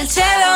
[0.00, 0.49] el cielo.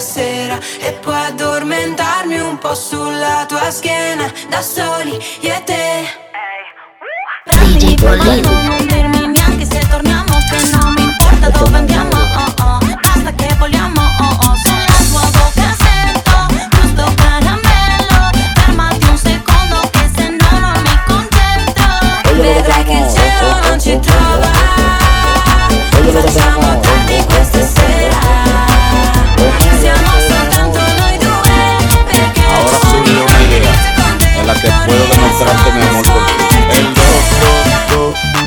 [0.00, 6.28] sera E poi addormentarmi un po' sulla tua schiena Da soli io e te.
[7.44, 7.94] Prendi,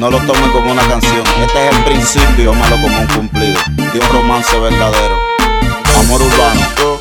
[0.03, 1.23] No lo tomen como una canción.
[1.41, 3.57] Este es el principio, malo como un cumplido.
[3.93, 5.17] Dios romance verdadero.
[5.97, 6.92] Amor urbano.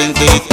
[0.00, 0.49] presente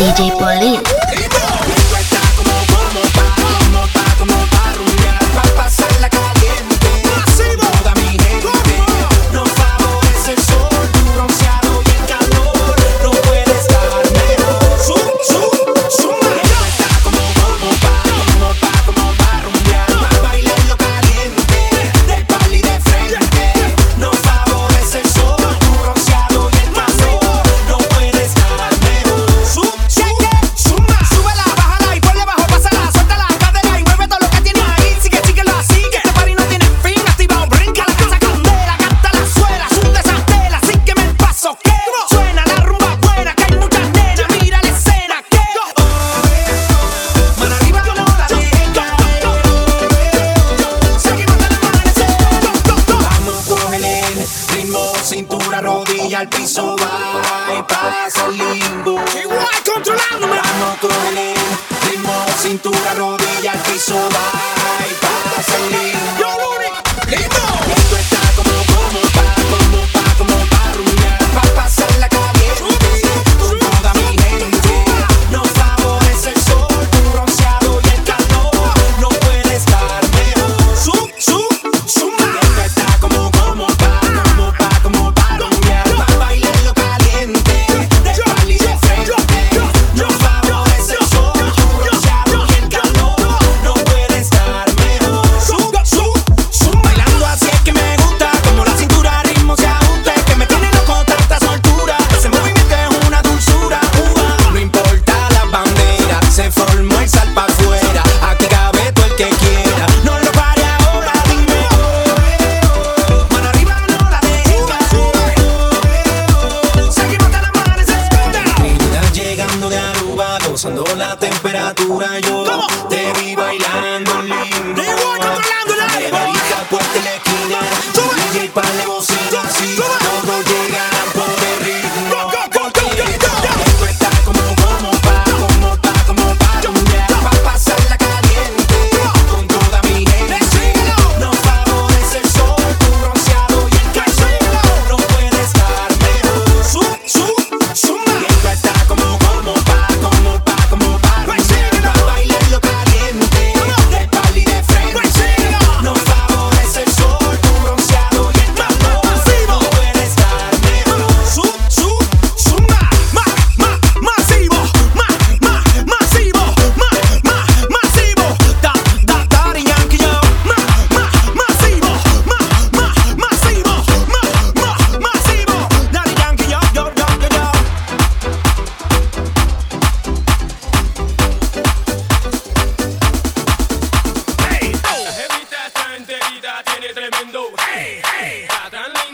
[0.00, 1.19] DJ Pauline.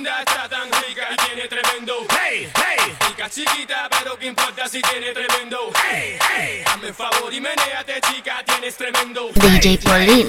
[0.06, 0.70] linda, está tan
[1.48, 2.06] tremendo.
[2.10, 2.94] Hey, hey.
[3.08, 5.70] Chica chiquita, pero qué importa tiene tremendo.
[5.90, 6.62] Hey, hey.
[6.66, 9.30] Hazme favor y menéate, chica, tienes tremendo.
[9.34, 10.28] DJ Pauline.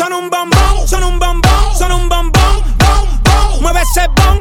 [0.00, 2.32] Son un bombón, son un bombón, son un bombón,
[2.78, 3.60] bom, bom.
[3.60, 4.40] Mueve ese bom,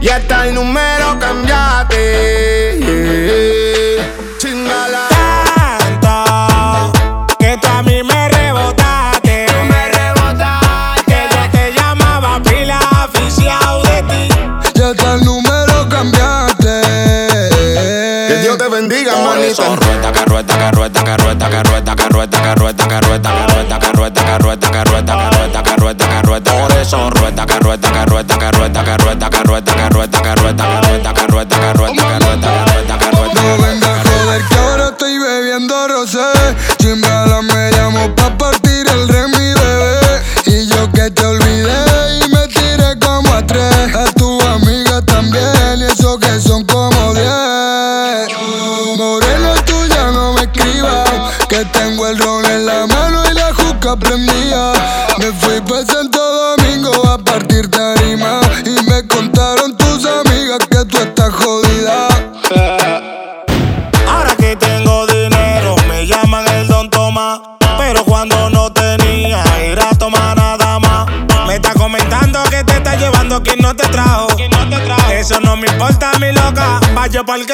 [0.00, 1.27] Y hasta el número que
[29.48, 32.57] carrueta, carrueta, carrueta, carrueta, carrueta, carrueta, carrueta.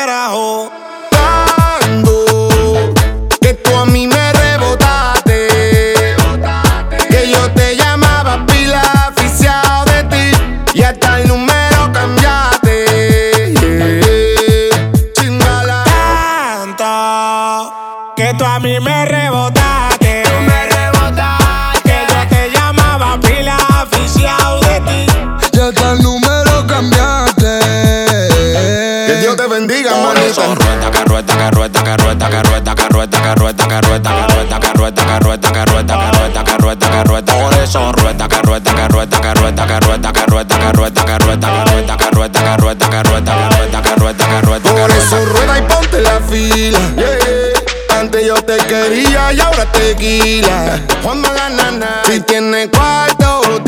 [0.05, 0.71] carajo.
[1.11, 2.49] Tango,
[3.41, 4.24] que tú a mí me
[38.89, 44.71] carrueta, carrueta, carrueta, carrueta, carrueta, carrueta, carrueta, carrueta, carrueta, carrueta, carrueta, carrueta, carrueta.
[44.73, 46.79] Por eso rueda y ponte la fila.
[47.99, 50.81] Antes yo te quería y ahora te tequila.
[51.03, 52.03] Juan Maganana.
[52.07, 53.63] Si tienes cuarto,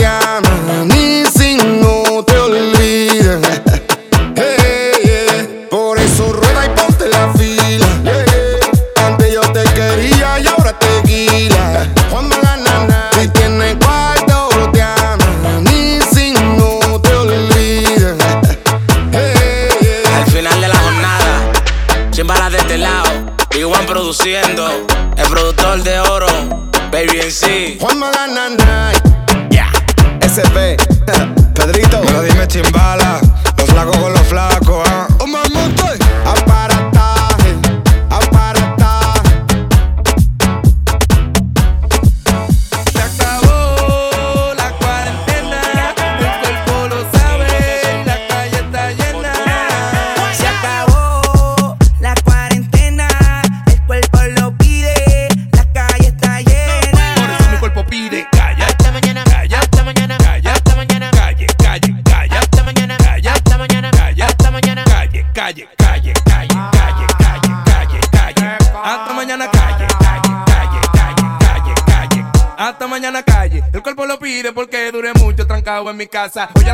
[75.91, 76.51] en mi casa.
[76.55, 76.65] Hoy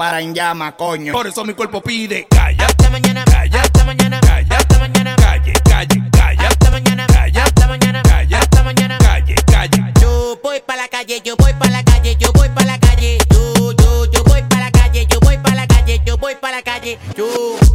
[0.00, 1.12] lámpara en llama, coño.
[1.12, 2.66] Por eso mi cuerpo pide calla.
[2.66, 3.60] Hasta mañana, calla.
[3.60, 4.56] Hasta mañana, calla.
[4.56, 6.48] Hasta mañana, calle, calle, calla.
[6.48, 7.44] Hasta mañana, calla.
[7.44, 8.38] Hasta mañana, calla.
[8.38, 9.92] Hasta mañana, calle, calle.
[10.00, 13.18] Yo voy pa' la calle, yo voy pa' la calle, yo voy pa' la calle.
[13.30, 16.50] Yo, yo, yo voy pa' la calle, yo voy pa' la calle, yo voy pa'
[16.50, 16.98] la calle.
[17.14, 17.69] Yo.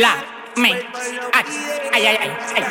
[0.00, 0.16] la
[0.56, 0.72] me.
[0.72, 1.44] Ay,
[1.92, 2.16] ay, ay,
[2.56, 2.64] ay.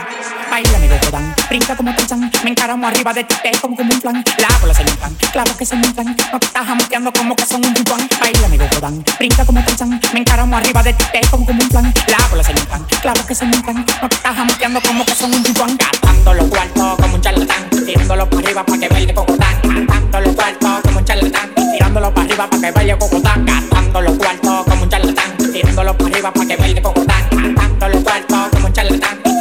[0.49, 2.31] Baila mi gododán, brinca como Tarzán.
[2.43, 4.23] Me encaramo arriba de ti, te como como un flan.
[4.39, 6.15] La bola se montan, claro que se montan.
[6.31, 8.09] No te estás jamoteando como que son un tupán.
[8.19, 10.01] Baila mi gododán, brinca como Tarzán.
[10.11, 11.93] Me encaramo arriba de ti, te como como un flan.
[12.07, 13.85] La bola se montan, claro que se montan.
[14.01, 15.77] No te estás jamoteando como que son un tupán.
[15.77, 17.69] Gastando los cuartos como un charlatán.
[17.85, 19.61] Tirándolo para arriba para que baile Bogotá.
[19.63, 21.53] Gastando los cuartos como un charlatán.
[21.55, 23.35] Tirándolo para arriba para que baile Bogotá.
[23.37, 25.37] Gastando los cuartos como un charlatán.
[25.37, 27.18] Tirándolo para arriba para que baile Bogotá.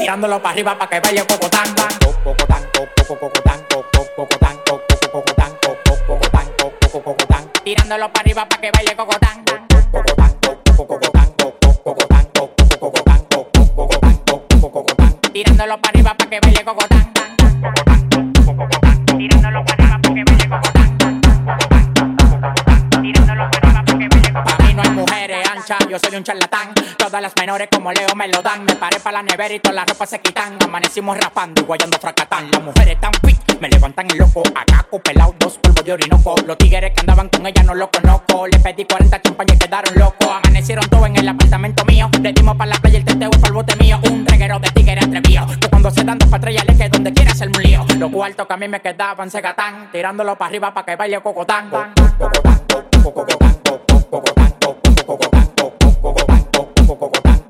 [0.09, 1.69] Tirándolo para arriba para que baile cocotán.
[2.25, 3.61] Cocotán, cocotán, cocotán,
[4.17, 4.57] cocotán,
[8.09, 9.45] para arriba para que baile cocotán.
[14.71, 15.21] Cocotán.
[15.31, 17.13] Tirándolo para arriba para que baile cocotán.
[19.19, 20.07] Tirándolo para arriba
[20.63, 20.89] para.
[23.13, 24.57] Tirándolo para arriba para que baile cocotán.
[24.57, 26.73] Pa' mí no hay mujeres anchas, yo soy un charlatán.
[27.09, 28.67] Todas las menores como Leo me lo dan.
[28.67, 30.59] Me paré para la nevera y todas las ropas se quitan.
[30.63, 32.51] Amanecimos rapando y guayando fracatán.
[32.51, 34.43] Las mujeres tan fit, me levantan el loco.
[34.55, 35.97] Acá pelado, dos polvos de.
[36.47, 38.47] Los tigres que andaban con ella no los conozco.
[38.47, 40.29] Le pedí 40 champañas y quedaron locos.
[40.29, 42.11] Amanecieron todos en el apartamento mío.
[42.21, 43.99] Le dimos para la playa el teteo para el bote mío.
[44.11, 45.47] Un reguero de tigres atrevido.
[45.59, 47.87] Que cuando se dan dos patrullas le que donde quiera hacerme un lío.
[47.97, 49.91] Los cuartos que a mí me quedaban se gatán.
[49.91, 51.71] Tirándolo para arriba para que baile cocotán.
[51.71, 52.67] Cocotán, cocotán,
[53.03, 53.55] cocotán,
[54.11, 55.48] cocotán, cocotán.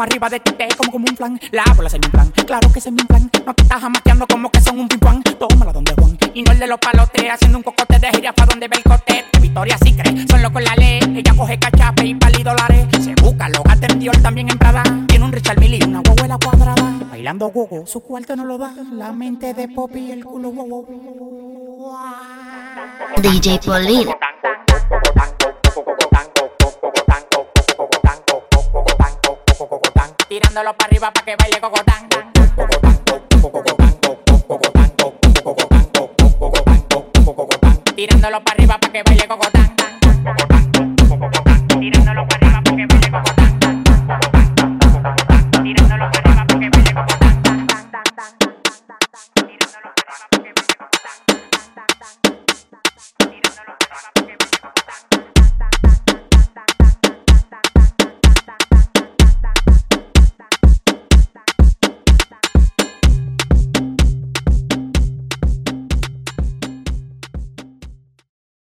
[0.00, 2.80] Arriba de ti, te como como un plan La bola se me inflan, claro que
[2.80, 3.30] se me inflan.
[3.44, 6.58] No te estás amateando como que son un pimpán Tómala donde Juan, y no el
[6.58, 9.24] de los palotes Haciendo un cocote de jirafa donde ve el cote.
[9.40, 11.00] Victoria sí cree, son locos la ley.
[11.16, 12.86] Ella coge cachape y pali dólares.
[13.02, 14.82] Se busca, lo gasta en también en Prada.
[15.08, 16.94] Tiene un Richard Mille y una huevuela cuadrada.
[17.10, 18.74] Bailando gogo, su cuarto no lo da.
[18.92, 20.86] La mente de Poppy y el culo wow.
[23.22, 24.08] DJ Polín.
[30.38, 32.08] Tirándolo para arriba para que baile cocotán.
[37.96, 39.97] Tirándolo para arriba para que baile cocotán.